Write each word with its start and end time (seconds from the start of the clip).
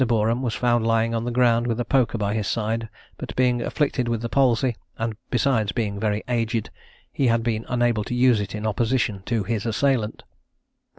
Boreham 0.07 0.41
was 0.41 0.55
found 0.55 0.87
lying 0.87 1.13
on 1.13 1.25
the 1.25 1.29
ground 1.31 1.67
with 1.67 1.79
a 1.79 1.85
poker 1.85 2.17
by 2.17 2.33
his 2.33 2.47
side; 2.47 2.89
but 3.17 3.35
being 3.35 3.61
afflicted 3.61 4.07
with 4.07 4.23
the 4.23 4.29
palsy, 4.29 4.75
and 4.97 5.11
being 5.11 5.17
besides 5.29 5.73
very 5.75 6.23
aged, 6.27 6.71
he 7.13 7.27
had 7.27 7.43
been 7.43 7.65
unable 7.69 8.03
to 8.05 8.15
use 8.15 8.41
it 8.41 8.55
in 8.55 8.65
opposition 8.65 9.21
to 9.27 9.43
his 9.43 9.63
assailant. 9.63 10.23